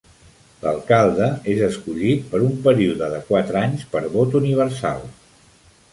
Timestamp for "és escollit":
1.53-2.25